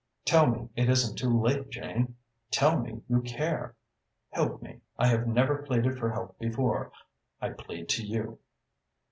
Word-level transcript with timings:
Tell 0.25 0.47
me 0.47 0.67
it 0.75 0.89
isn't 0.89 1.19
too 1.19 1.29
late, 1.39 1.69
Jane? 1.69 2.15
Tell 2.49 2.79
me 2.79 3.03
you 3.07 3.21
care? 3.21 3.75
Help 4.31 4.59
me. 4.63 4.81
I 4.97 5.05
have 5.05 5.27
never 5.27 5.59
pleaded 5.61 5.99
for 5.99 6.09
help 6.11 6.39
before. 6.39 6.91
I 7.39 7.49
plead 7.49 7.87
to 7.89 8.03
you." 8.03 8.39